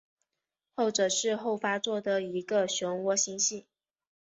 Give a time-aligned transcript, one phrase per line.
[0.73, 3.67] 后者是后发座的一个旋涡星系。